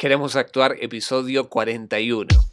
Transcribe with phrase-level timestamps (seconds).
[0.00, 2.49] Queremos actuar episodio 41.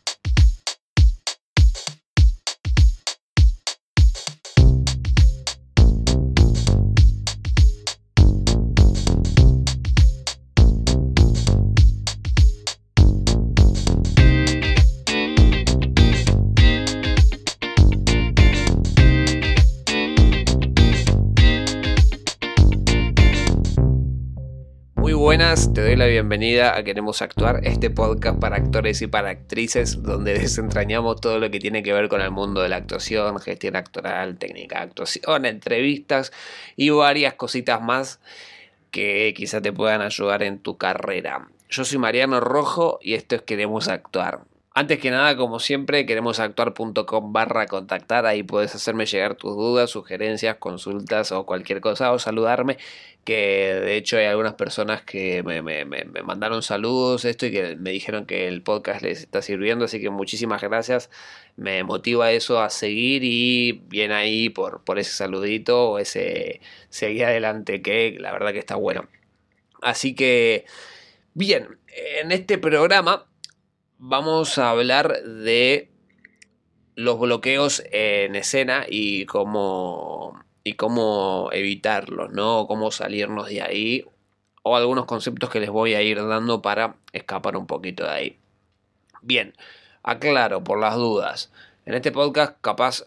[25.65, 30.35] Te doy la bienvenida a Queremos Actuar, este podcast para actores y para actrices donde
[30.37, 34.37] desentrañamos todo lo que tiene que ver con el mundo de la actuación, gestión actoral,
[34.37, 36.31] técnica de actuación, entrevistas
[36.75, 38.19] y varias cositas más
[38.91, 41.47] que quizá te puedan ayudar en tu carrera.
[41.69, 44.41] Yo soy Mariano Rojo y esto es Queremos Actuar.
[44.79, 48.27] Antes que nada, como siempre, queremos actuar.com barra contactar.
[48.27, 52.77] Ahí puedes hacerme llegar tus dudas, sugerencias, consultas o cualquier cosa o saludarme.
[53.23, 55.83] Que de hecho hay algunas personas que me,
[56.21, 59.85] mandaron saludos, esto y que me dijeron que el podcast les está sirviendo.
[59.85, 61.09] Así que muchísimas gracias.
[61.55, 67.25] Me motiva eso a seguir y bien ahí por, por ese saludito o ese seguir
[67.25, 69.09] adelante que la verdad que está bueno.
[69.81, 70.65] Así que,
[71.33, 71.79] bien,
[72.21, 73.25] en este programa
[73.97, 75.89] vamos a hablar de
[76.95, 82.67] los bloqueos en escena y cómo, y cómo evitarlos, ¿no?
[82.67, 84.05] Cómo salirnos de ahí
[84.63, 88.39] o algunos conceptos que les voy a ir dando para escapar un poquito de ahí.
[89.21, 89.53] Bien,
[90.03, 91.51] aclaro por las dudas.
[91.85, 93.05] En este podcast capaz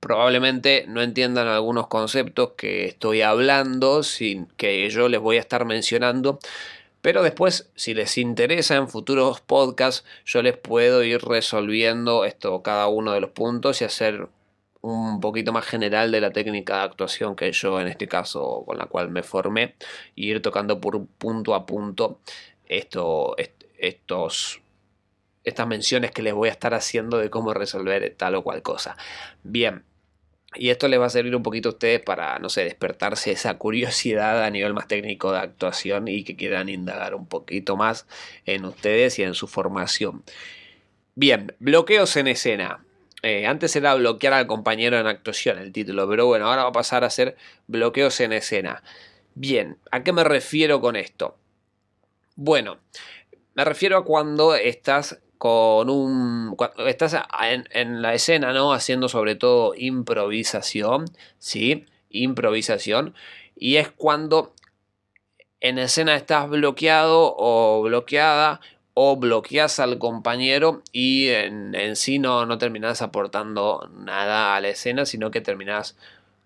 [0.00, 5.66] probablemente no entiendan algunos conceptos que estoy hablando, sin que yo les voy a estar
[5.66, 6.38] mencionando
[7.02, 12.88] pero después, si les interesa en futuros podcasts, yo les puedo ir resolviendo esto, cada
[12.88, 14.28] uno de los puntos y hacer
[14.82, 18.78] un poquito más general de la técnica de actuación que yo en este caso con
[18.78, 19.74] la cual me formé
[20.14, 22.20] y ir tocando por punto a punto
[22.66, 23.36] esto,
[23.78, 24.62] estos
[25.44, 28.96] estas menciones que les voy a estar haciendo de cómo resolver tal o cual cosa.
[29.42, 29.84] Bien,
[30.54, 33.56] y esto les va a servir un poquito a ustedes para, no sé, despertarse esa
[33.58, 38.06] curiosidad a nivel más técnico de actuación y que quieran indagar un poquito más
[38.46, 40.22] en ustedes y en su formación.
[41.14, 42.84] Bien, bloqueos en escena.
[43.22, 46.72] Eh, antes era bloquear al compañero en actuación el título, pero bueno, ahora va a
[46.72, 47.36] pasar a ser
[47.66, 48.82] bloqueos en escena.
[49.34, 51.36] Bien, ¿a qué me refiero con esto?
[52.36, 52.78] Bueno,
[53.54, 56.54] me refiero a cuando estás con un...
[56.86, 57.16] estás
[57.70, 58.74] en, la escena, ¿no?
[58.74, 61.06] Haciendo sobre todo improvisación,
[61.38, 61.86] ¿sí?
[62.10, 63.14] Improvisación.
[63.56, 64.52] Y es cuando
[65.60, 68.60] en escena estás bloqueado o bloqueada
[68.92, 75.06] o bloqueas al compañero y en, sí no, no terminas aportando nada a la escena,
[75.06, 75.96] sino que terminas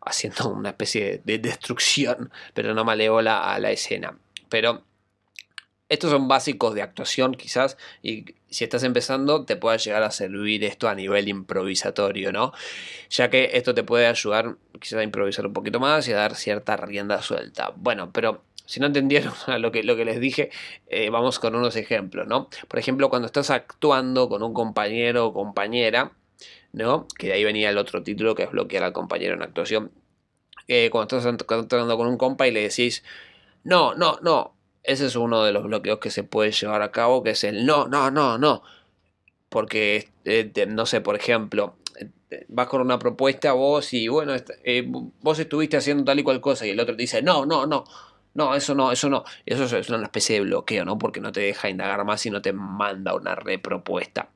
[0.03, 4.17] haciendo una especie de destrucción, pero no malévola a la escena.
[4.49, 4.85] Pero
[5.89, 10.65] estos son básicos de actuación quizás y si estás empezando te pueda llegar a servir
[10.65, 12.53] esto a nivel improvisatorio, ¿no?
[13.11, 16.35] Ya que esto te puede ayudar quizás a improvisar un poquito más y a dar
[16.37, 17.73] cierta rienda suelta.
[17.77, 20.51] Bueno, pero si no entendieron lo que, lo que les dije,
[20.87, 22.49] eh, vamos con unos ejemplos, ¿no?
[22.69, 26.13] Por ejemplo, cuando estás actuando con un compañero o compañera,
[26.73, 27.07] ¿no?
[27.19, 29.93] Que de ahí venía el otro título que es bloquear al compañero en actuación.
[30.67, 33.05] Eh, cuando estás actuando con un compa y le decís,
[33.65, 34.54] no, no, no,
[34.85, 37.67] ese es uno de los bloqueos que se puede llevar a cabo, que es el
[37.67, 38.63] no, no, no, no.
[39.49, 41.77] Porque, eh, no sé, por ejemplo,
[42.31, 44.35] eh, vas con una propuesta vos y bueno,
[44.65, 47.67] eh, vos estuviste haciendo tal y cual cosa y el otro te dice, no, no,
[47.67, 47.85] no,
[48.35, 49.25] no, eso no, eso no.
[49.47, 50.99] Eso es una especie de bloqueo, ¿no?
[50.99, 54.29] Porque no te deja indagar más y no te manda una repropuesta.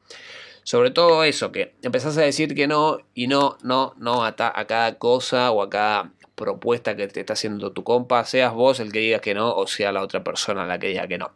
[0.63, 4.67] Sobre todo eso, que empezás a decir que no y no, no, no a, a
[4.67, 8.93] cada cosa o a cada propuesta que te está haciendo tu compa, seas vos el
[8.93, 11.33] que digas que no o sea la otra persona la que diga que no.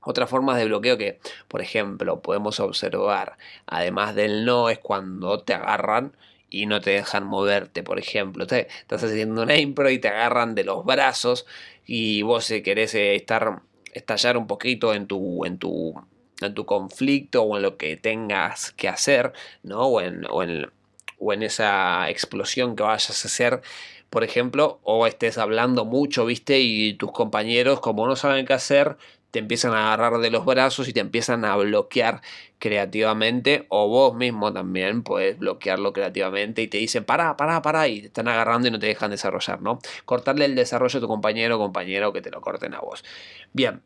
[0.00, 1.18] Otras formas de bloqueo que,
[1.48, 6.16] por ejemplo, podemos observar, además del no, es cuando te agarran
[6.48, 7.82] y no te dejan moverte.
[7.82, 11.46] Por ejemplo, te, estás haciendo una impro y te agarran de los brazos
[11.84, 13.60] y vos querés eh, estar,
[13.92, 15.94] estallar un poquito en tu, en tu,
[16.40, 19.32] en tu conflicto o en lo que tengas que hacer,
[19.62, 19.86] ¿no?
[19.88, 20.70] O en, o en,
[21.18, 23.60] o en esa explosión que vayas a hacer
[24.10, 28.96] por ejemplo, o estés hablando mucho, viste, y tus compañeros, como no saben qué hacer,
[29.30, 32.22] te empiezan a agarrar de los brazos y te empiezan a bloquear
[32.58, 38.00] creativamente, o vos mismo también puedes bloquearlo creativamente y te dicen, para, para, para, y
[38.00, 39.78] te están agarrando y no te dejan desarrollar, ¿no?
[40.06, 43.04] Cortarle el desarrollo a tu compañero o compañero que te lo corten a vos.
[43.52, 43.82] Bien,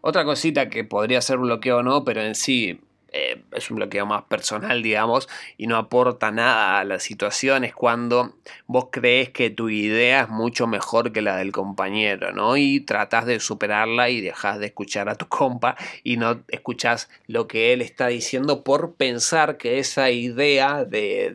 [0.00, 2.80] otra cosita que podría ser bloqueo o no, pero en sí
[3.12, 7.74] eh, es un bloqueo más personal, digamos, y no aporta nada a la situación, es
[7.74, 8.36] cuando
[8.66, 12.56] vos crees que tu idea es mucho mejor que la del compañero, ¿no?
[12.56, 17.48] Y tratas de superarla y dejas de escuchar a tu compa y no escuchas lo
[17.48, 21.30] que él está diciendo por pensar que esa idea de,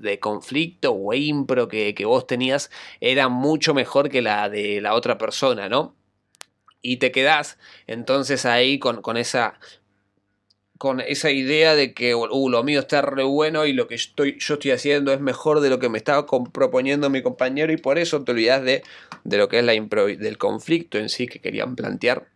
[0.00, 2.70] de, conflicto o impro que, que vos tenías
[3.00, 5.94] era mucho mejor que la de la otra persona, ¿no?
[6.82, 9.54] y te quedás entonces ahí con, con, esa
[10.82, 14.36] con esa idea de que uh, lo mío está re bueno y lo que estoy,
[14.40, 17.98] yo estoy haciendo es mejor de lo que me estaba proponiendo mi compañero y por
[17.98, 18.82] eso te olvidas de,
[19.22, 22.26] de lo que es la del conflicto en sí que querían plantear.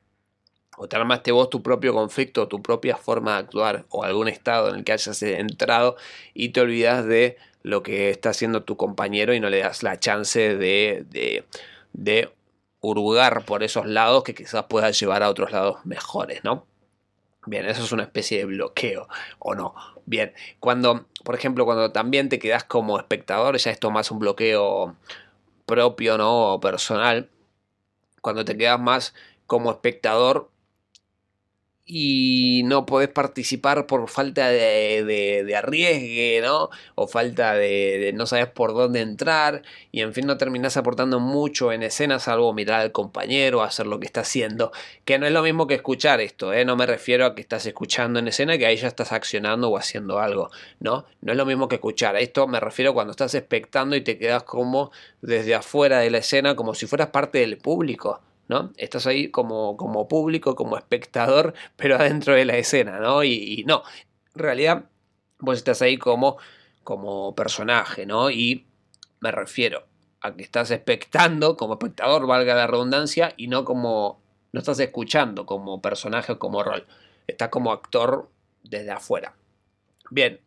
[0.77, 4.69] O te armaste vos tu propio conflicto, tu propia forma de actuar o algún estado
[4.69, 5.97] en el que hayas entrado
[6.33, 9.99] y te olvidas de lo que está haciendo tu compañero y no le das la
[9.99, 11.45] chance de, de,
[11.95, 12.31] de
[12.81, 16.65] hurgar por esos lados que quizás puedas llevar a otros lados mejores, ¿no?
[17.47, 19.09] Bien, eso es una especie de bloqueo,
[19.39, 19.75] ¿o no?
[20.05, 24.97] Bien, cuando, por ejemplo, cuando también te quedas como espectador, ya esto más un bloqueo
[25.65, 26.55] propio, ¿no?
[26.55, 27.31] O personal.
[28.21, 29.15] Cuando te quedas más
[29.47, 30.51] como espectador,
[31.89, 36.69] y no podés participar por falta de, de, arriesgue, ¿no?
[36.97, 39.63] O falta de, no sabes por dónde entrar
[39.93, 44.01] y en fin no terminás aportando mucho en escena salvo mirar al compañero, hacer lo
[44.01, 44.73] que está haciendo,
[45.05, 46.65] que no es lo mismo que escuchar esto, ¿eh?
[46.65, 49.79] No me refiero a que estás escuchando en escena que ahí ya estás accionando o
[49.79, 50.51] haciendo algo,
[50.81, 51.07] ¿no?
[51.21, 54.43] No es lo mismo que escuchar, esto me refiero cuando estás expectando y te quedas
[54.43, 54.91] como
[55.23, 58.73] desde afuera de la escena como si fueras parte del público, ¿no?
[58.77, 63.25] Estás ahí como, como público, como espectador, pero adentro de la escena, ¿no?
[63.25, 63.83] Y, no,
[64.35, 64.85] en realidad
[65.39, 66.39] vos estás ahí como,
[66.85, 68.31] como personaje, ¿no?
[68.31, 68.67] Y
[69.21, 69.85] me refiero
[70.21, 74.21] a que estás expectando como espectador, valga la redundancia, y no como,
[74.53, 76.87] no estás escuchando como personaje o como rol,
[77.27, 78.31] estás como actor
[78.63, 79.35] desde afuera.
[80.11, 80.41] Bien.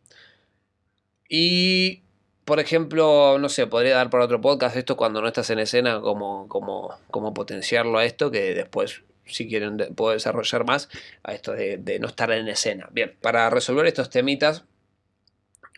[1.27, 2.03] Y
[2.49, 6.01] por ejemplo, no sé, podría dar para otro podcast esto cuando no estás en escena,
[6.01, 10.89] como, como, como potenciarlo a esto, que después, si quieren, puedo desarrollar más
[11.21, 12.89] a esto de, no estar en escena.
[12.91, 14.63] Bien, para resolver estos temitas,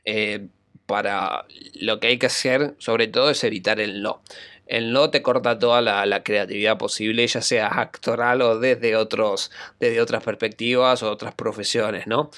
[0.05, 0.47] eh,
[0.85, 4.21] para lo que hay que hacer, sobre todo, es evitar el no.
[4.65, 9.51] El no te corta toda la, creatividad posible, ya sea actoral o desde, otros,
[9.81, 12.31] desde otras perspectivas o otras profesiones, ¿no?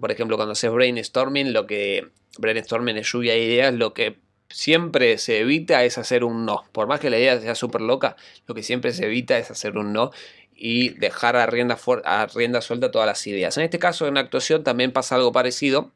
[0.00, 2.08] Por ejemplo, cuando haces brainstorming, lo que
[2.38, 4.18] brainstorming es lluvia de ideas, lo que
[4.48, 6.64] siempre se evita es hacer un no.
[6.72, 8.16] Por más que la idea sea súper loca,
[8.46, 10.10] lo que siempre se evita es hacer un no
[10.54, 13.56] y dejar a rienda, a suelta todas las ideas.
[13.58, 15.92] En este caso, en actuación también pasa algo parecido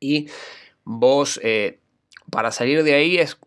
[0.00, 0.28] y
[0.84, 1.78] vos, eh,
[2.30, 3.38] para salir de ahí es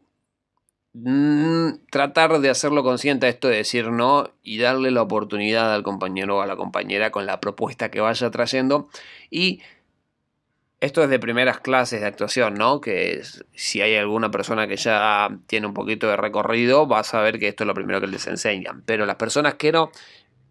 [0.93, 5.83] mm, tratar de hacerlo consciente a esto de decir no y darle la oportunidad al
[5.83, 8.89] compañero o a la compañera con la propuesta que vaya trayendo
[9.29, 9.61] y
[10.81, 12.79] esto es de primeras clases de actuación, ¿no?
[12.79, 13.21] Que
[13.53, 17.49] si hay alguna persona que ya tiene un poquito de recorrido, va a saber que
[17.49, 18.83] esto es lo primero que les enseñan.
[18.85, 19.91] Pero las personas que no,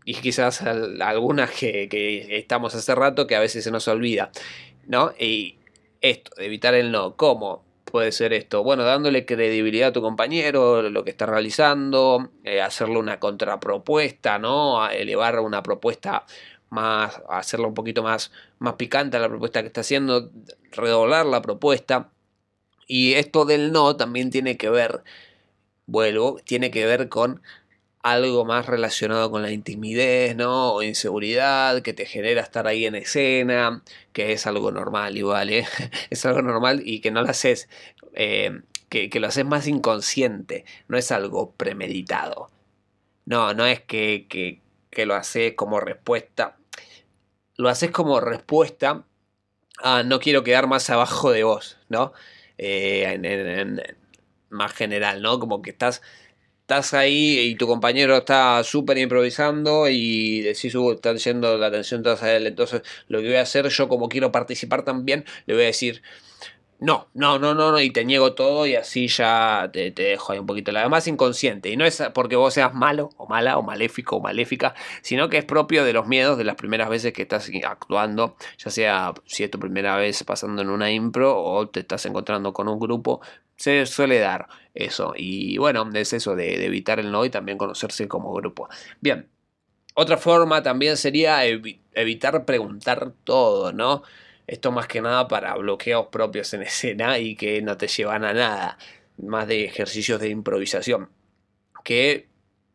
[0.04, 4.30] y quizás algunas que, estamos hace rato, que a veces se nos olvida,
[4.86, 5.12] ¿no?
[5.18, 5.56] Y
[6.02, 7.64] esto, evitar el no, ¿cómo?
[7.84, 12.98] Puede ser esto, bueno, dándole credibilidad a tu compañero, lo que está realizando, eh, hacerle
[12.98, 14.86] una contrapropuesta, ¿no?
[14.90, 16.26] elevar una propuesta
[16.70, 20.30] más, hacerla un poquito más, más picante la propuesta que está haciendo,
[20.72, 22.10] redoblar la propuesta.
[22.86, 25.04] Y esto del no también tiene que ver,
[25.86, 27.42] vuelvo, tiene que ver con
[28.02, 30.74] algo más relacionado con la intimidez, ¿no?
[30.74, 33.82] O inseguridad que te genera estar ahí en escena,
[34.12, 35.66] que es algo normal igual, ¿eh?
[36.10, 37.68] Es algo normal y que no lo haces,
[38.14, 42.50] eh, que, que, lo haces más inconsciente, no es algo premeditado.
[43.26, 46.57] No, no es que, que lo haces como respuesta
[47.58, 49.04] lo haces como respuesta
[49.82, 52.12] a no quiero quedar más abajo de vos, ¿no?
[52.56, 53.76] Eh,
[54.48, 55.38] más general, ¿no?
[55.38, 56.00] Como que estás,
[56.62, 62.02] estás ahí y tu compañero está súper improvisando y decís, uh, están yendo la atención
[62.02, 62.46] toda a él.
[62.46, 66.02] Entonces, lo que voy a hacer yo, como quiero participar también, le voy a decir,
[66.80, 70.46] no, no, no, no, y te niego todo y así ya te, dejo ahí un
[70.46, 70.70] poquito.
[70.70, 71.70] La demás inconsciente.
[71.70, 75.38] Y no es porque vos seas malo o mala o maléfico o maléfica, sino que
[75.38, 79.42] es propio de los miedos de las primeras veces que estás actuando, ya sea si
[79.42, 83.20] es tu primera vez pasando en una impro o te estás encontrando con un grupo.
[83.56, 85.14] Se suele dar eso.
[85.16, 88.68] Y bueno, es eso de, evitar el no y también conocerse como grupo.
[89.00, 89.28] Bien,
[89.94, 94.04] otra forma también sería evitar preguntar todo, ¿no?
[94.48, 98.32] Esto más que nada para bloqueos propios en escena y que no te llevan a
[98.32, 98.78] nada,
[99.18, 101.10] más de ejercicios de improvisación.
[101.84, 102.28] Que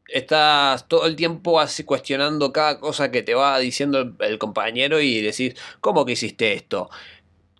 [0.07, 5.21] estás todo el tiempo así cuestionando cada cosa que te va diciendo el, compañero y
[5.21, 6.89] decís, ¿cómo que hiciste esto?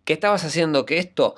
[0.06, 1.36] ¿Qué estabas haciendo que esto?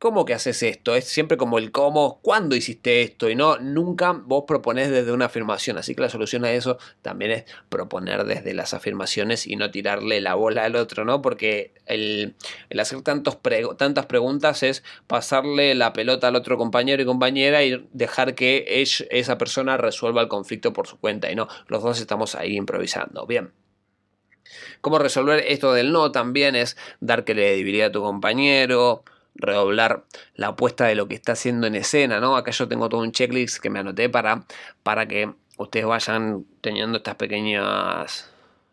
[0.00, 0.94] ¿Cómo que haces esto?
[0.94, 3.28] Es siempre como el cómo, ¿cuándo hiciste esto?
[3.28, 5.76] Y no, nunca vos proponés desde una afirmación.
[5.76, 10.22] Así que la solución a eso también es proponer desde las afirmaciones y no tirarle
[10.22, 11.20] la bola al otro, ¿no?
[11.20, 12.34] Porque el,
[12.80, 13.40] hacer tantos
[13.76, 19.36] tantas preguntas es pasarle la pelota al otro compañero y compañera y dejar que esa
[19.36, 21.30] persona resuelva el conflicto por su cuenta.
[21.30, 23.26] Y no, los dos estamos ahí improvisando.
[23.26, 23.52] Bien.
[24.80, 26.10] ¿Cómo resolver esto del no?
[26.10, 29.04] También es dar credibilidad a tu compañero,
[29.40, 30.04] redoblar
[30.34, 32.36] la apuesta de lo que está haciendo en escena, ¿no?
[32.36, 34.44] Acá yo tengo todo un checklist que me anoté para,
[34.82, 38.30] para que ustedes vayan teniendo estas pequeñas,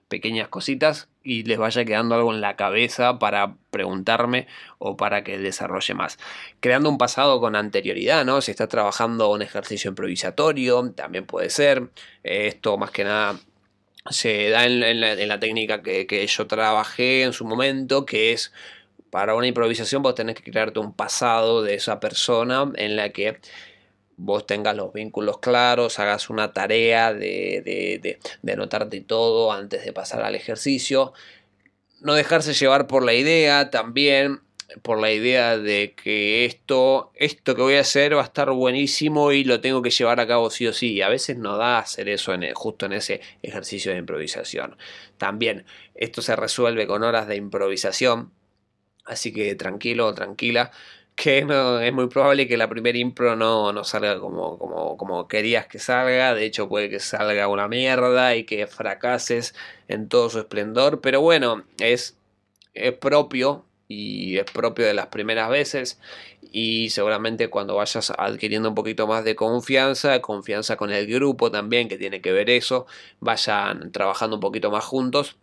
[0.08, 4.48] pequeñas cositas y les vaya quedando algo en la cabeza para preguntarme
[4.78, 6.18] o para que desarrolle más.
[6.62, 8.40] Creando un pasado con anterioridad, ¿no?
[8.42, 11.90] Si está trabajando un ejercicio improvisatorio, también puede ser.
[12.24, 13.38] Esto más que nada
[14.10, 18.54] se da en, la, técnica que, que, yo trabajé en su momento, que es
[19.10, 23.40] para una improvisación vos tenés que crearte un pasado de esa persona en la que
[24.18, 29.94] vos tengas los vínculos claros, hagas una tarea de, de, de, anotarte todo antes de
[29.94, 31.14] pasar al ejercicio.
[32.02, 34.42] No dejarse llevar por la idea también,
[34.82, 39.32] por la idea de que esto, esto que voy a hacer va a estar buenísimo
[39.32, 41.02] y lo tengo que llevar a cabo sí o sí.
[41.02, 44.78] A veces no da hacer eso justo en ese ejercicio de improvisación.
[45.18, 48.32] También esto se resuelve con horas de improvisación
[49.08, 50.72] Así que tranquilo, tranquila,
[51.16, 56.36] que es muy probable que la primera impro no, salga como, querías que salga.
[56.36, 59.56] De hecho, puede que salga una mierda y que fracases
[59.88, 61.02] en todo su esplendor.
[61.02, 62.18] Pero bueno, es
[63.00, 66.00] propio y es propio de las primeras veces.
[66.52, 71.88] Y seguramente cuando vayas adquiriendo un poquito más de confianza, confianza con el grupo también,
[71.90, 72.88] que tiene que ver eso,
[73.20, 75.38] vayan trabajando un poquito más juntos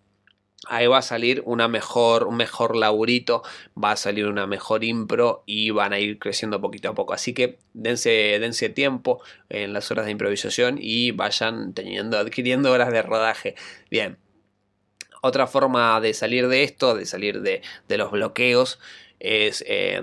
[0.68, 3.42] ahí va a salir una mejor, un mejor laburito,
[3.83, 7.12] va a salir una mejor impro y van a ir creciendo poquito a poco.
[7.12, 12.92] Así que dense, dense tiempo en las horas de improvisación y vayan teniendo, adquiriendo horas
[12.92, 13.54] de rodaje.
[13.90, 14.18] Bien.
[15.23, 18.78] Otra forma de salir de esto, de salir de, los bloqueos,
[19.21, 20.02] es eh,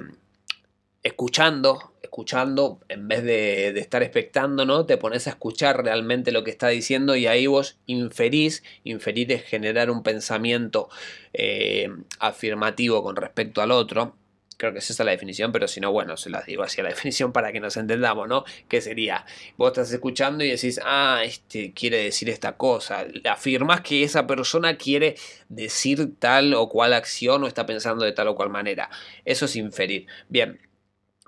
[1.03, 4.85] escuchando, escuchando, en vez de, estar expectando, ¿no?
[4.85, 9.43] Te pones a escuchar realmente lo que está diciendo y ahí vos inferís, inferir es
[9.43, 10.89] generar un pensamiento
[11.33, 11.89] eh,
[12.19, 14.15] afirmativo con respecto al otro.
[14.57, 16.83] Creo que es esa la definición, pero si no, bueno, se las digo así a
[16.83, 18.43] la definición para que nos entendamos, ¿no?
[18.67, 19.25] Que sería,
[19.57, 23.07] vos estás escuchando y decís, ah, este quiere decir esta cosa.
[23.27, 25.15] Afirmás que esa persona quiere
[25.49, 28.91] decir tal o cual acción o está pensando de tal o cual manera.
[29.25, 30.05] Eso es inferir.
[30.29, 30.59] Bien,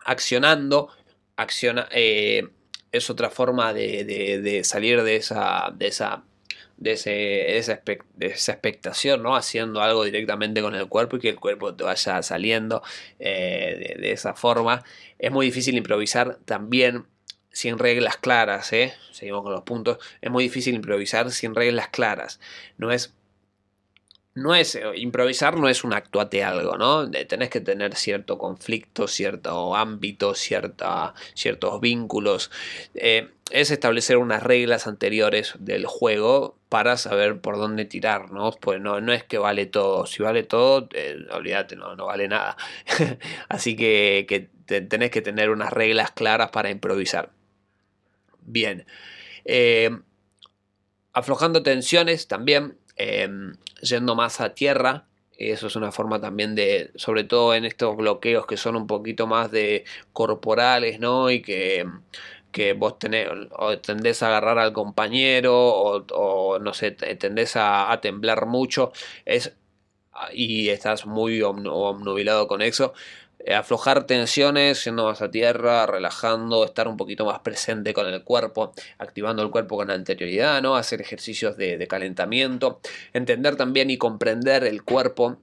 [0.06, 0.90] accionando,
[1.36, 2.48] acciona, eh,
[2.92, 6.24] es otra forma de, salir de esa, de esa,
[6.78, 7.74] de, ese, esa,
[8.52, 9.36] expectación, ¿no?
[9.36, 12.84] Haciendo algo directamente con el cuerpo y que el cuerpo te vaya saliendo
[13.20, 14.84] eh, de, esa forma.
[15.18, 17.08] Es muy difícil improvisar también
[17.52, 18.94] sin reglas claras, ¿eh?
[19.12, 19.98] Seguimos con los puntos.
[20.22, 22.40] Es muy difícil improvisar sin reglas claras.
[22.78, 23.14] No es
[24.36, 27.10] no es eh, improvisar no es un actuate algo, ¿no?
[27.10, 32.52] Tenés que tener cierto conflicto, cierto ámbito, cierta, ciertos vínculos.
[32.96, 38.52] Eh, es establecer unas reglas anteriores del juego para saber por dónde tirar, ¿no?
[38.52, 40.06] Pues no, no es que vale todo.
[40.08, 42.58] Si vale todo, eh, olvídate, no, no vale nada.
[43.50, 44.50] Así que, que
[44.82, 47.32] tenés que tener unas reglas claras para improvisar.
[48.46, 48.86] Bien.
[51.14, 55.08] aflojando tensiones también Em, yendo más a tierra.
[55.38, 59.28] Eso es una forma también de, sobre todo en estos bloqueos que son un poquito
[59.28, 59.84] más de
[60.14, 61.32] corporales, ¿no?
[61.32, 61.86] Y que,
[62.52, 68.46] que vos tenés, o tendés a agarrar al compañero, o, no sé, tendés a, temblar
[68.46, 68.94] mucho,
[69.26, 69.56] es,
[70.34, 72.94] y estás muy obnubilado con eso.
[73.46, 78.24] Eh, aflojar tensiones, yendo más a tierra, relajando, estar un poquito más presente con el
[78.24, 80.78] cuerpo, activando el cuerpo con anterioridad, ¿no?
[80.78, 82.80] Hacer ejercicios de, calentamiento,
[83.12, 85.40] entender también y comprender el cuerpo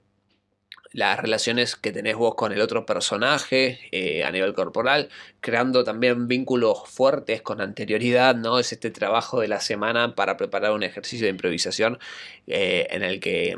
[0.93, 6.27] las relaciones que tenés vos con el otro personaje eh, a nivel corporal, creando también
[6.27, 8.59] vínculos fuertes con anterioridad, ¿no?
[8.59, 11.99] Es este trabajo de la semana para preparar un ejercicio de improvisación
[12.47, 13.57] eh, en el que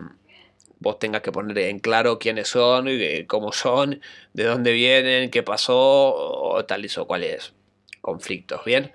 [0.84, 4.02] vos tengas que poner en claro quiénes son, y cómo son,
[4.34, 7.54] de dónde vienen, qué pasó, o tales o cuáles
[8.02, 8.92] conflictos, ¿bien?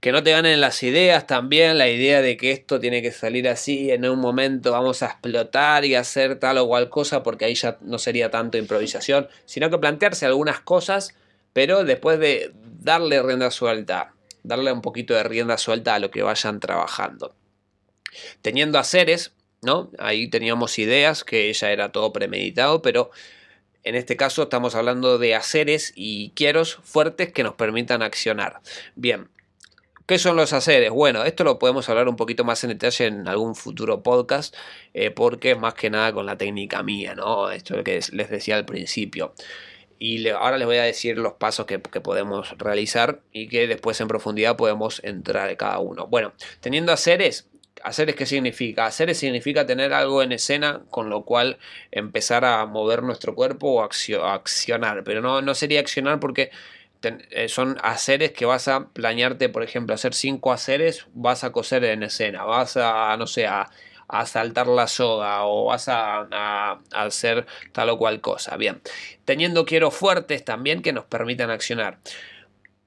[0.00, 3.48] Que no te ganen las ideas también, la idea de que esto tiene que salir
[3.48, 7.54] así, en un momento vamos a explotar y hacer tal o cual cosa, porque ahí
[7.54, 11.14] ya no sería tanto improvisación, sino que plantearse algunas cosas,
[11.54, 14.12] pero después de darle rienda suelta
[14.46, 17.34] darle un poquito de rienda suelta a lo que vayan trabajando.
[18.42, 19.32] Teniendo haceres,
[19.62, 19.90] ¿no?
[19.98, 23.10] Ahí teníamos ideas, que ya era todo premeditado, pero
[23.82, 28.60] en este caso estamos hablando de haceres y quieros fuertes que nos permitan accionar.
[28.94, 29.28] Bien,
[30.06, 30.90] ¿Qué son los haceres?
[30.90, 34.54] Bueno, esto lo podemos hablar un poquito más en detalle en algún futuro podcast,
[34.94, 37.50] eh, porque es más que nada con la técnica mía, ¿no?
[37.50, 39.34] Esto es lo que les decía al principio.
[39.98, 44.00] Y ahora les voy a decir los pasos que, que, podemos realizar y que después
[44.00, 46.06] en profundidad podemos entrar cada uno.
[46.06, 47.48] Bueno, teniendo haceres,
[47.86, 48.86] ¿haceres qué significa?
[48.86, 51.58] Haceres significa tener algo en escena con lo cual
[51.92, 55.04] empezar a mover nuestro cuerpo o accionar.
[55.04, 56.50] Pero no, no sería accionar porque
[57.30, 61.84] eh, son haceres que vas a planearte, por ejemplo, hacer cinco haceres, vas a coser
[61.84, 63.70] en escena, vas a, no sé, a,
[64.24, 68.56] saltar la soga o vas a, hacer tal o cual cosa.
[68.56, 68.80] Bien,
[69.24, 71.98] teniendo quiero fuertes también que nos permitan accionar.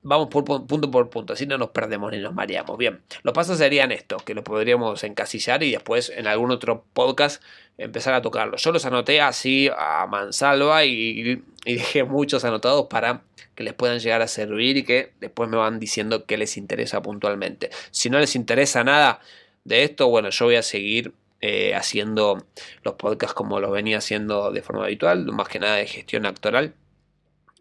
[0.01, 2.77] Vamos por punto por punto, así no nos perdemos ni nos mareamos.
[2.77, 7.43] Bien, los pasos serían estos, que los podríamos encasillar y después en algún otro podcast
[7.77, 8.63] empezar a tocarlos.
[8.63, 13.23] Yo los anoté así a mansalva y, dejé muchos anotados para
[13.55, 17.01] que les puedan llegar a servir y que después me van diciendo qué les interesa
[17.01, 17.69] puntualmente.
[17.91, 19.19] Si no les interesa nada
[19.65, 22.45] de esto, bueno, yo voy a seguir eh, haciendo
[22.83, 26.73] los podcasts como los venía haciendo de forma habitual, más que nada de gestión actoral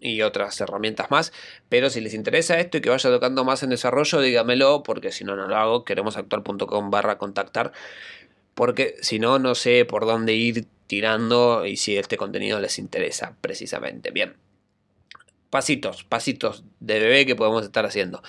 [0.00, 1.32] y otras herramientas más.
[1.68, 5.24] Pero si les interesa esto y que vaya tocando más en desarrollo, dígamelo, porque si
[5.24, 5.84] no, no lo hago.
[5.84, 7.72] Queremos actuar.com barra contactar,
[8.54, 13.36] porque si no, no sé por dónde ir tirando y si este contenido les interesa
[13.40, 14.10] precisamente.
[14.10, 14.36] Bien
[15.50, 18.22] pasitos, pasitos de bebé que podemos estar haciendo.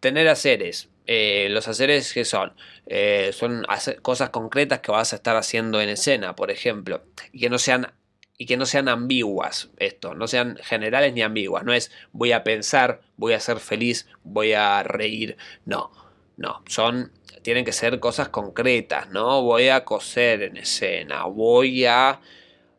[0.00, 0.88] Tener haceres.
[1.06, 2.52] Eh, los haceres que son,
[2.86, 3.64] eh, son
[4.02, 7.92] cosas concretas que vas a estar haciendo en escena, por ejemplo, y que no sean
[8.38, 11.64] y que no sean ambiguas esto, no sean generales ni ambiguas.
[11.64, 15.36] No es voy a pensar, voy a ser feliz, voy a reír.
[15.64, 15.90] No,
[16.36, 17.12] no, son
[17.42, 19.42] tienen que ser cosas concretas, ¿no?
[19.42, 22.20] Voy a coser en escena, voy a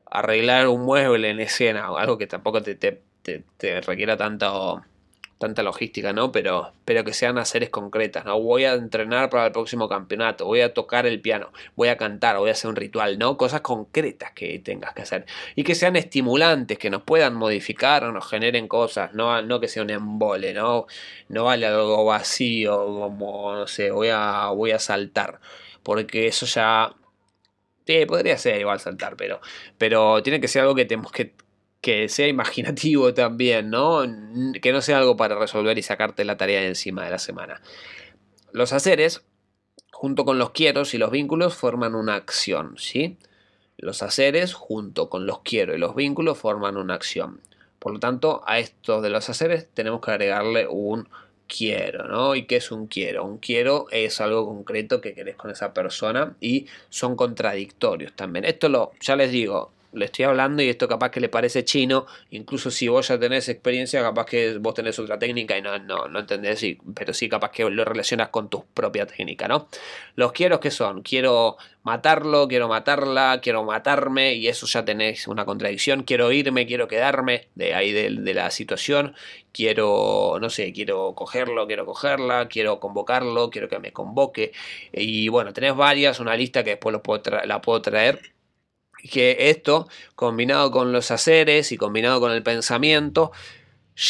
[0.10, 3.08] arreglar un mueble en escena, algo que tampoco te, te
[3.58, 4.84] te, requiera tanto,
[5.38, 6.32] tanta logística, ¿no?
[6.32, 8.40] Pero, pero que sean haceres concretas, ¿no?
[8.40, 12.38] Voy a entrenar para el próximo campeonato, voy a tocar el piano, voy a cantar,
[12.38, 13.38] voy a hacer un ritual, ¿no?
[13.38, 15.26] Cosas concretas que tengas que hacer.
[15.56, 19.68] Y que sean estimulantes, que nos puedan modificar o nos generen cosas, no, no que
[19.68, 20.88] sea un embole, ¿no?
[21.30, 25.40] No vale algo vacío, como, no sé, voy a, voy a saltar.
[25.84, 26.94] Porque eso ya
[27.88, 29.40] Sí, podría ser igual saltar, pero,
[29.78, 31.34] pero tiene que ser algo que tenemos que,
[31.82, 34.02] que sea imaginativo también, ¿no?
[34.62, 37.62] Que no sea algo para resolver y sacarte la tarea de encima de la semana.
[38.52, 39.24] Los haceres,
[39.92, 43.18] junto con los quieros y los vínculos, forman una acción, ¿sí?
[43.78, 47.42] Los haceres, junto con los quiero y los vínculos, forman una acción.
[47.80, 51.08] Por lo tanto, a estos de los haceres tenemos que agregarle un
[51.48, 52.36] quiero, ¿no?
[52.36, 53.24] ¿Y qué es un quiero?
[53.26, 58.46] Un quiero es algo concreto que querés con esa persona y son contradictorios también.
[58.46, 62.06] Esto lo, ya les digo, le estoy hablando y esto capaz que le parece chino,
[62.32, 66.08] incluso si vos ya tenés experiencia, capaz que vos tenés otra técnica y no, no,
[66.08, 69.68] no entendés, pero sí capaz que lo relacionas con tu propia técnica, ¿no?
[70.16, 75.46] Los quiero que son, quiero matarlo, quiero matarla, quiero matarme y eso ya tenés una
[75.46, 79.16] contradicción, quiero irme, quiero quedarme de ahí de, la situación,
[79.54, 84.52] quiero, no sé, quiero cogerlo, quiero cogerla, quiero convocarlo, quiero que me convoque
[84.92, 88.37] y bueno, tenés varias, una lista que después lo puedo la puedo traer
[88.98, 93.32] que esto, combinado con los haceres y combinado con el pensamiento,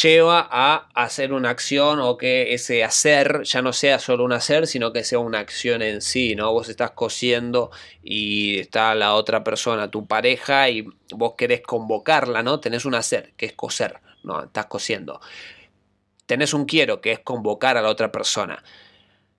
[0.02, 4.66] lleva a hacer una acción o que ese hacer ya no sea solo un hacer,
[4.66, 6.52] sino que sea una acción en sí, ¿no?
[6.52, 7.70] Vos estás cosiendo
[8.02, 12.60] y está la otra persona, tu pareja, y vos querés convocarla, ¿no?
[12.60, 14.44] Tenés un hacer, que es coser, ¿no?
[14.44, 15.20] Estás cosiendo.
[16.26, 18.62] Tenés un quiero, que es convocar a la otra persona.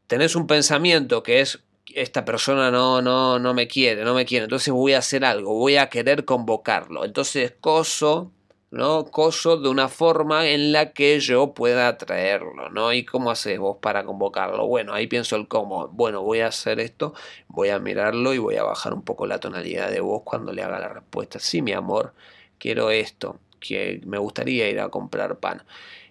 [0.08, 1.60] Tenés un pensamiento, que es
[1.95, 5.54] esta persona no, no, no me quiere, no me quiere, entonces voy a hacer algo,
[5.54, 7.06] voy a querer convocarlo.
[7.06, 8.32] Entonces coso,
[8.71, 9.06] ¿no?
[9.06, 12.93] Coso de una forma en la que yo pueda atraerlo, ¿no?
[12.93, 14.67] ¿Y cómo haces vos para convocarlo?
[14.67, 15.88] Bueno, ahí pienso el cómo.
[15.89, 17.13] Bueno, voy a hacer esto,
[17.47, 20.63] voy a mirarlo y voy a bajar un poco la tonalidad de voz cuando le
[20.63, 21.39] haga la respuesta.
[21.39, 22.13] Sí, mi amor,
[22.60, 25.63] quiero esto, que me gustaría ir a comprar pan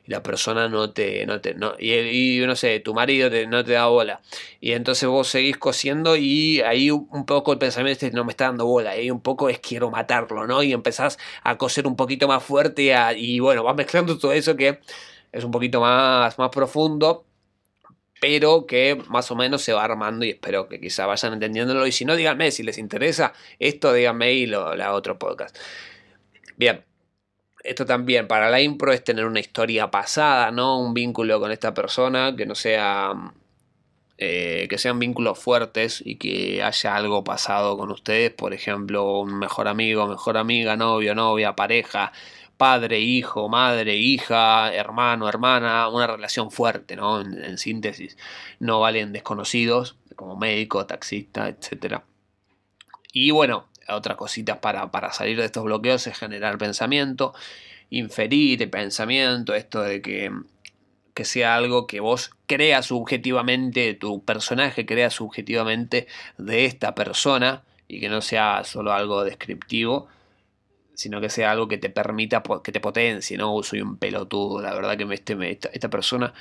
[0.09, 3.87] la persona no te, no te, no, y, no sé, tu marido no te da
[3.87, 4.23] bola.
[4.61, 8.47] Y entonces vos seguís cosiendo y ahí un poco el pensamiento es no me está
[8.47, 10.63] dando bola, y un poco es quiero matarlo, ¿no?
[10.63, 14.81] Y empezás a coser un poquito más fuerte y, bueno, vas mezclando todo eso que
[15.31, 17.25] es un poquito más, más profundo
[18.21, 21.87] pero que más o menos se va armando y espero que quizá vayan entendiéndolo.
[21.87, 25.57] Y si no, díganme, si les interesa esto, díganme y lo, la otro podcast.
[26.57, 26.85] Bien,
[27.65, 30.79] esto también para la impro es tener una historia pasada, ¿no?
[30.81, 33.33] Un vínculo con esta persona que no sea.
[34.21, 39.39] Eh, que sean vínculos fuertes y que haya algo pasado con ustedes, por ejemplo, un
[39.39, 42.13] mejor amigo, mejor amiga, novio, novia, pareja,
[42.59, 47.21] padre, hijo, madre, hija, hermano, hermana, una relación fuerte, ¿no?
[47.21, 48.19] En, síntesis,
[48.59, 52.03] no valen desconocidos, como médico, taxista, etc.
[53.13, 57.35] Y bueno, otras cositas para, para salir de estos bloqueos es generar pensamiento,
[57.91, 60.31] inferir pensamiento, esto de que,
[61.15, 68.01] que sea algo que vos creas subjetivamente, tu personaje crea subjetivamente de esta persona y
[68.01, 70.09] que no sea solo algo descriptivo,
[70.95, 73.63] sino que sea algo que te permita, que te potencie, ¿no?
[73.63, 76.35] Soy un pelotudo, la verdad que me, este, esta, esta, persona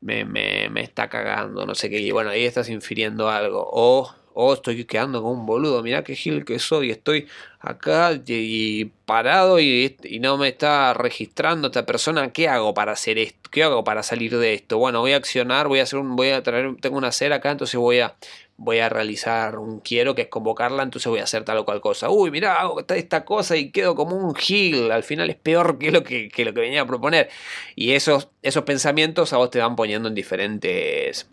[0.00, 4.14] me, me, me, está cagando, no sé qué, y bueno, ahí estás infiriendo algo, o
[4.34, 7.26] oh, estoy quedando como un boludo, mirá qué gil que soy, estoy
[7.60, 13.50] acá y, parado y, no me está registrando esta persona, ¿qué hago para hacer esto?
[13.50, 14.78] ¿Qué hago para salir de esto?
[14.78, 17.50] Bueno, voy a accionar, voy a hacer un, voy a traer, tengo una cera acá,
[17.50, 18.16] entonces voy a,
[18.56, 21.80] voy a realizar un quiero, que es convocarla, entonces voy a hacer tal o cual
[21.80, 22.10] cosa.
[22.10, 25.90] Uy, mirá, hago esta cosa y quedo como un gil, al final es peor que
[25.90, 27.28] lo que, que lo que venía a proponer.
[27.74, 31.28] Y esos, esos pensamientos a vos te van poniendo en diferentes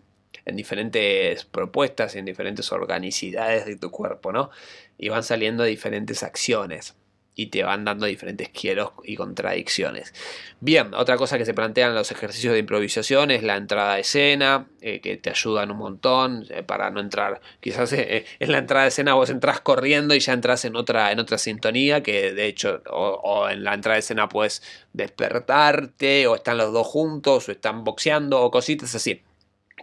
[0.48, 4.50] en diferentes propuestas, en diferentes organicidades de tu cuerpo, ¿no?
[4.96, 6.96] Y van saliendo diferentes acciones
[7.38, 10.12] y te van dando diferentes quieros y contradicciones.
[10.58, 14.66] Bien, otra cosa que se plantean los ejercicios de improvisación es la entrada a escena,
[14.80, 17.40] eh, que te ayudan un montón eh, para no entrar.
[17.60, 21.12] Quizás eh, en la entrada de escena vos entras corriendo y ya entras en otra,
[21.12, 24.60] en otra sintonía, que de hecho, o, en la entrada de escena puedes
[24.92, 29.22] despertarte, o están los dos juntos, o están boxeando, o cositas así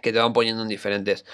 [0.06, 1.24] que te van poniendo en diferentes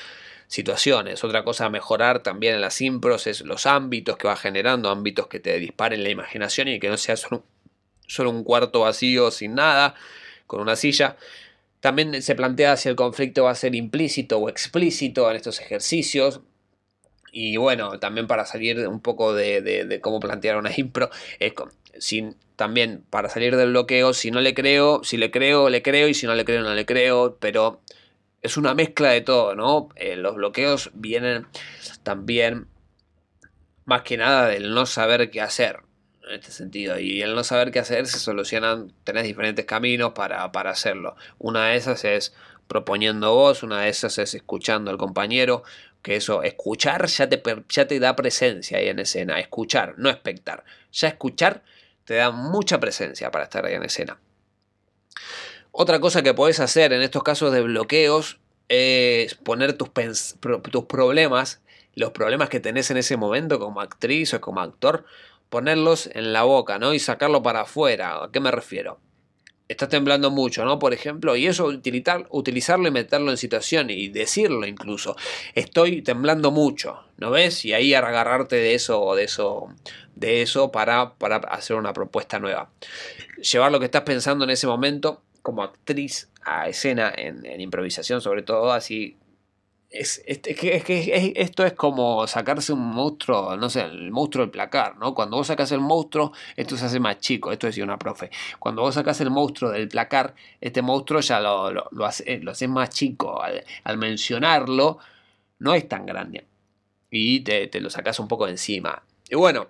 [0.46, 1.22] situaciones.
[1.24, 5.26] Otra cosa a mejorar también en las impros es los ámbitos que va generando, ámbitos
[5.26, 7.44] que te disparen la imaginación y que no sea solo,
[8.20, 9.94] un cuarto vacío sin nada,
[10.46, 11.18] con una silla.
[11.80, 16.40] También se plantea si el conflicto va a ser implícito o explícito en estos ejercicios.
[17.30, 21.10] Y bueno, también para salir un poco de, cómo plantear una impro,
[21.98, 26.08] sin, también para salir del bloqueo, si no le creo, si le creo, le creo,
[26.08, 27.82] y si no le creo, no le creo, pero
[28.42, 29.88] es una mezcla de todo, ¿no?
[29.96, 31.46] Eh, los bloqueos vienen
[32.02, 32.66] también
[33.84, 35.80] más que nada del no saber qué hacer
[36.28, 36.98] en este sentido.
[36.98, 41.16] Y el no saber qué hacer se solucionan, tenés diferentes caminos para, para hacerlo.
[41.38, 42.34] Una de esas es
[42.66, 45.62] proponiendo vos, una de esas es escuchando al compañero,
[46.02, 50.64] que eso, escuchar ya te, ya te da presencia ahí en escena, escuchar, no expectar.
[50.90, 51.62] Ya escuchar
[52.04, 54.18] te da mucha presencia para estar ahí en escena.
[55.74, 59.88] Otra cosa que podés hacer en estos casos de bloqueos es poner tus,
[60.70, 61.62] tus problemas,
[61.94, 65.06] los problemas que tenés en ese momento como actriz o como actor,
[65.48, 66.92] ponerlos en la boca, ¿no?
[66.92, 68.22] Y sacarlo para afuera.
[68.22, 69.00] ¿A qué me refiero?
[69.66, 70.78] Estás temblando mucho, ¿no?
[70.78, 75.16] Por ejemplo, y eso utilizar, utilizarlo y meterlo en situación y decirlo incluso.
[75.54, 77.64] Estoy temblando mucho, ¿no ves?
[77.64, 79.68] Y ahí agarrarte de eso o de eso,
[80.16, 82.68] de eso para, para hacer una propuesta nueva.
[83.38, 88.42] Llevar lo que estás pensando en ese momento como actriz a escena en, improvisación, sobre
[88.42, 89.18] todo así.
[89.90, 94.96] Es, es, que, esto es como sacarse un monstruo, no sé, el monstruo del placar,
[94.96, 95.14] ¿no?
[95.14, 98.30] Cuando vos sacas el monstruo, esto se hace más chico, esto decía una profe.
[98.58, 102.52] Cuando vos sacas el monstruo del placar, este monstruo ya lo, lo, lo, hace, lo
[102.52, 103.42] haces más chico.
[103.42, 104.98] Al, mencionarlo,
[105.58, 106.46] no es tan grande.
[107.10, 109.02] Y te, te lo sacas un poco encima.
[109.28, 109.68] Y bueno,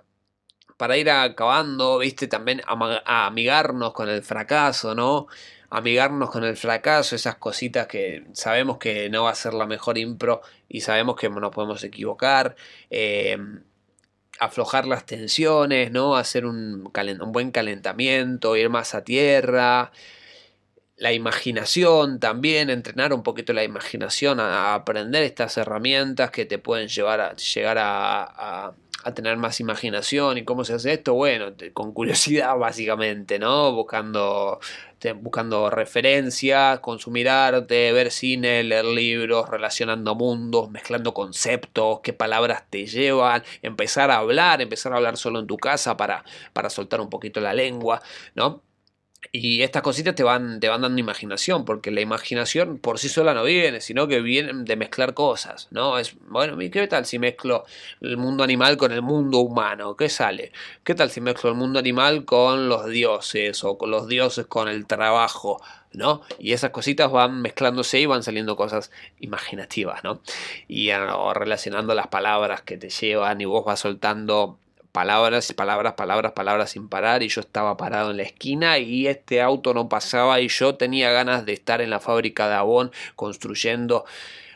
[0.82, 5.28] para ir acabando, viste, también a amigarnos con el fracaso, ¿no?
[5.70, 9.96] amigarnos con el fracaso, esas cositas que sabemos que no va a ser la mejor
[9.96, 12.56] impro y sabemos que nos podemos equivocar.
[12.90, 13.38] Eh,
[14.40, 16.16] aflojar las tensiones, ¿no?
[16.16, 19.92] Hacer un, un, buen calentamiento, ir más a tierra.
[21.02, 26.86] La imaginación también, entrenar un poquito la imaginación, a, aprender estas herramientas que te pueden
[26.86, 28.72] llevar a, llegar a,
[29.12, 33.72] tener más imaginación y cómo se hace esto, bueno, con curiosidad básicamente, ¿no?
[33.72, 34.60] Buscando,
[35.16, 42.86] buscando referencias, consumir arte, ver cine, leer libros, relacionando mundos, mezclando conceptos, qué palabras te
[42.86, 47.10] llevan, empezar a hablar, empezar a hablar solo en tu casa para, para soltar un
[47.10, 48.00] poquito la lengua,
[48.36, 48.62] ¿no?
[49.30, 53.34] Y estas cositas te van, te van dando imaginación, porque la imaginación por sí sola
[53.34, 55.98] no viene, sino que viene de mezclar cosas, ¿no?
[55.98, 57.64] Es, bueno, ¿qué tal si mezclo
[58.00, 59.96] el mundo animal con el mundo humano?
[59.96, 60.52] ¿Qué sale?
[60.82, 64.68] ¿Qué tal si mezclo el mundo animal con los dioses o con los dioses con
[64.68, 65.62] el trabajo?
[65.92, 66.22] ¿no?
[66.38, 70.20] Y esas cositas van mezclándose y van saliendo cosas imaginativas, ¿no?
[70.66, 70.90] Y
[71.34, 74.58] relacionando las palabras que te llevan y vos vas soltando
[74.92, 79.40] palabras, palabras, palabras, palabras sin parar y yo estaba parado en la esquina y este
[79.40, 84.04] auto no pasaba y yo tenía ganas de estar en la fábrica de Avon construyendo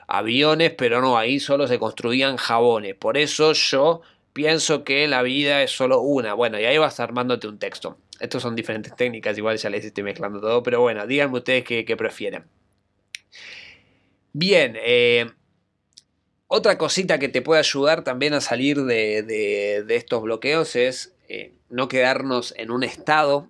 [0.06, 2.94] aviones, pero no, ahí solo se construían jabones.
[2.94, 6.34] Por eso yo pienso que la vida es solo una.
[6.34, 7.98] Bueno, y ahí vas armándote un texto.
[8.20, 11.96] Estos son diferentes técnicas, igual ya les estoy mezclando todo, pero bueno, díganme ustedes qué,
[11.96, 12.44] prefieren.
[14.32, 15.30] Bien, eh,
[16.48, 21.88] otra cosita que te puede ayudar también a salir de, estos bloqueos es eh, no
[21.88, 23.48] quedarnos en un estado.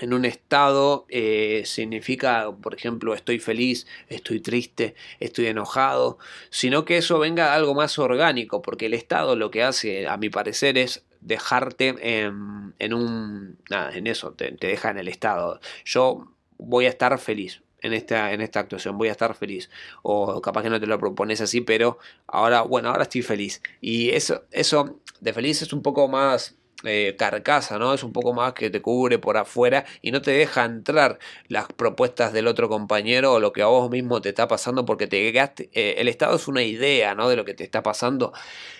[0.00, 6.18] En un estado eh, significa, por ejemplo, estoy feliz, estoy triste, estoy enojado,
[6.50, 10.30] sino que eso venga algo más orgánico, porque el estado lo que hace, a mi
[10.30, 13.58] parecer, es dejarte en, un...
[13.70, 15.58] Nada, en eso, te, te deja en el estado.
[15.84, 19.70] Yo voy a estar feliz, en esta, en esta actuación, voy a estar feliz.
[20.02, 23.62] O capaz que no te lo propones así, pero ahora, bueno, ahora estoy feliz.
[23.80, 27.92] Y eso, eso de feliz es un poco más eh, carcasa, ¿no?
[27.92, 31.66] Es un poco más que te cubre por afuera y no te deja entrar las
[31.66, 35.32] propuestas del otro compañero o lo que a vos mismo te está pasando porque te
[35.32, 37.28] quedaste, eh, el estado es una idea, ¿no?
[37.28, 38.32] De lo que te está pasando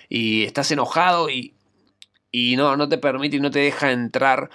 [0.07, 1.55] y estás enojado y,
[2.31, 4.49] y no, no te permite y no te deja entrar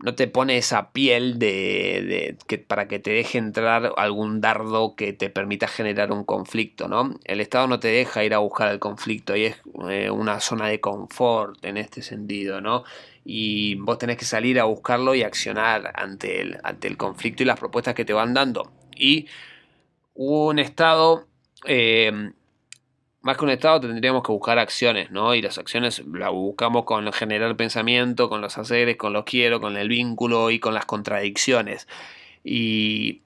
[0.00, 5.12] no te pone esa piel de, que, para que te deje entrar algún dardo que
[5.12, 7.18] te permita generar un conflicto, ¿no?
[7.24, 9.56] El Estado no te deja ir a buscar el conflicto y es
[9.90, 12.84] eh, una zona de confort en este sentido, ¿no?
[13.24, 17.46] Y vos tenés que salir a buscarlo y accionar ante el, ante el conflicto y
[17.46, 18.70] las propuestas que te van dando.
[18.96, 19.26] Y
[20.14, 21.26] un Estado
[21.64, 22.32] eh,
[23.20, 25.34] más que un estado tendríamos que buscar acciones, ¿no?
[25.34, 29.76] Y las acciones las buscamos con generar pensamiento, con los haceres, con los quiero, con
[29.76, 31.88] el vínculo y con las contradicciones.
[32.44, 33.22] Y,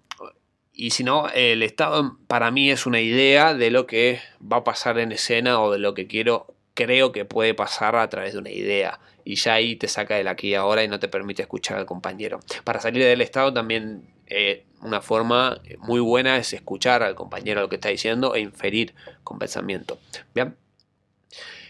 [0.73, 4.65] y si no, el estado para mí es una idea de lo que va a
[4.65, 8.39] pasar en escena o de lo que quiero, creo que puede pasar a través de
[8.39, 8.99] una idea.
[9.25, 11.87] Y ya ahí te saca del aquí y ahora y no te permite escuchar al
[11.87, 12.41] compañero.
[12.65, 17.69] Para salir del estado también eh, una forma muy buena es escuchar al compañero lo
[17.69, 19.99] que está diciendo e inferir con pensamiento.
[20.35, 20.57] Bien.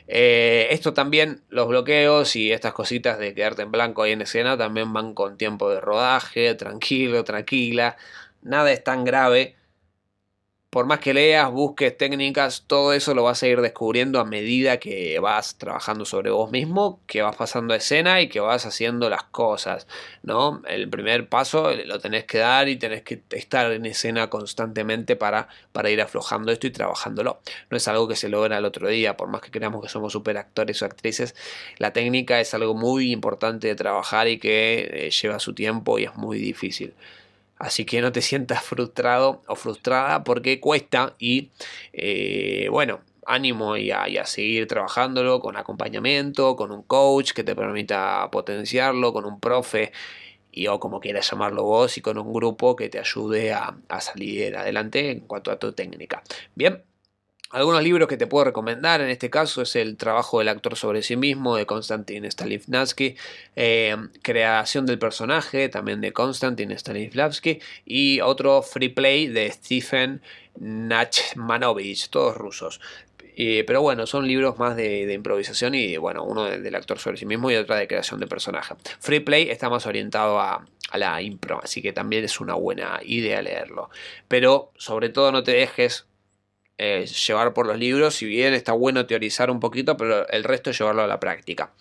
[0.06, 4.56] Eh, esto también, los bloqueos y estas cositas de quedarte en blanco ahí en escena
[4.56, 7.96] también van con tiempo de rodaje, tranquilo, tranquila.
[8.42, 9.56] Nada es tan grave
[10.72, 14.78] por más que leas, busques técnicas, todo eso lo vas a ir descubriendo a medida
[14.78, 19.22] que vas trabajando sobre vos mismo, que vas pasando escena y que vas haciendo las
[19.24, 19.86] cosas,
[20.22, 20.62] ¿no?
[20.66, 25.48] El primer paso lo tenés que dar y tenés que estar en escena constantemente para,
[25.72, 27.42] para ir aflojando esto y trabajándolo.
[27.68, 30.14] No es algo que se logra al otro día, por más que creamos que somos
[30.14, 31.34] super actores o actrices,
[31.76, 36.04] la técnica es algo muy importante de trabajar y que eh, lleva su tiempo y
[36.04, 36.94] es muy difícil.
[37.62, 41.50] Así que no te sientas frustrado o frustrada porque cuesta y
[41.92, 48.28] eh, bueno, ánimo y a, seguir trabajándolo con acompañamiento, con un coach que te permita
[48.32, 49.92] potenciarlo, con un profe
[50.50, 54.00] y o como quieras llamarlo vos y con un grupo que te ayude a, a
[54.00, 56.20] salir adelante en cuanto a tu técnica.
[56.56, 56.91] Bien.
[57.52, 61.02] Algunos libros que te puedo recomendar en este caso es el trabajo del actor sobre
[61.02, 63.14] sí mismo de Konstantin Stanislavski,
[63.56, 70.22] eh, Creación del personaje también de Konstantin Stanislavski y otro Free Play de Stephen
[70.58, 72.80] Nachmanovich, todos rusos.
[73.66, 77.50] pero bueno, son libros más de, improvisación y bueno, uno del actor sobre sí mismo
[77.50, 78.76] y otro de creación de personaje.
[78.98, 83.00] Free Play está más orientado a, a la impro, así que también es una buena
[83.04, 83.90] idea leerlo.
[84.26, 86.06] Pero sobre todo no te dejes
[86.78, 90.70] eh, llevar por los libros, si bien está bueno teorizar un poquito, pero el resto
[90.70, 91.72] es llevarlo a la práctica.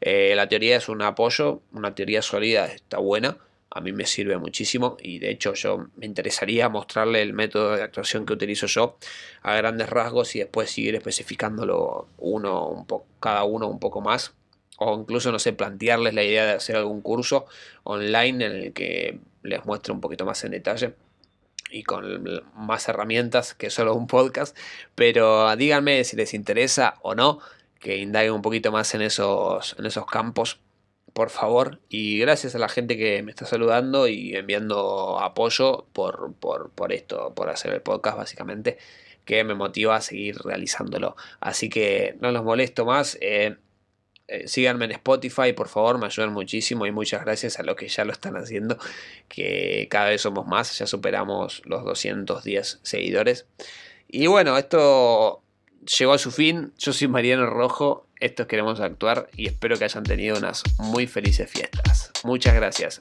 [0.00, 3.38] Eh, la teoría es un apoyo, una teoría sólida está buena,
[3.70, 7.82] a mí me sirve muchísimo y de hecho yo me interesaría mostrarle el método de
[7.82, 8.96] actuación que utilizo yo
[9.42, 12.86] a grandes rasgos y después seguir especificándolo uno
[13.20, 14.34] cada uno un poco más
[14.78, 17.46] o incluso no sé plantearles la idea de hacer algún curso
[17.84, 20.94] online en el que les muestre un poquito más en detalle
[21.70, 24.56] y con más herramientas que solo un podcast.
[24.94, 27.40] Pero díganme si les interesa o no
[27.80, 30.60] que indaguen un poquito más en esos, en esos campos,
[31.12, 31.80] por favor.
[31.88, 37.34] Y gracias a la gente que me está saludando y enviando apoyo por, por, esto,
[37.34, 38.78] por hacer el podcast básicamente,
[39.24, 41.16] que me motiva a seguir realizándolo.
[41.40, 43.18] Así que no los molesto más.
[43.20, 43.56] Eh,
[44.30, 47.88] eh, síganme en Spotify, por favor, me ayudan muchísimo y muchas gracias a los que
[47.88, 48.78] ya lo están haciendo,
[49.28, 53.46] que cada vez somos más, ya superamos los 210 seguidores.
[54.06, 55.42] Y bueno, esto
[55.98, 60.04] llegó a su fin, yo soy Mariano Rojo, estos queremos actuar y espero que hayan
[60.04, 62.12] tenido unas muy felices fiestas.
[62.22, 63.00] Muchas gracias.